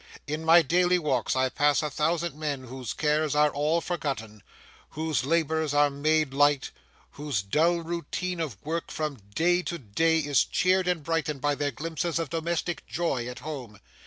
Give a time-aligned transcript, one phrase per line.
[0.25, 4.41] In my daily walks I pass a thousand men whose cares are all forgotten,
[4.89, 6.71] whose labours are made light,
[7.11, 11.69] whose dull routine of work from day to day is cheered and brightened by their
[11.69, 13.79] glimpses of domestic joy at home.